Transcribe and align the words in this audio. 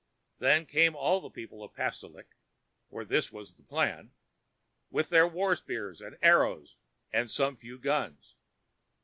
Then 0.39 0.65
came 0.65 0.95
all 0.95 1.21
the 1.21 1.29
people 1.29 1.63
of 1.63 1.75
Pastolik, 1.75 2.35
(for 2.89 3.05
this 3.05 3.31
was 3.31 3.53
the 3.53 3.61
plan), 3.61 4.11
with 4.89 5.09
their 5.09 5.27
war 5.27 5.55
spears, 5.55 6.01
and 6.01 6.17
arrows, 6.23 6.75
and 7.13 7.29
some 7.29 7.55
few 7.55 7.77
guns. 7.77 8.33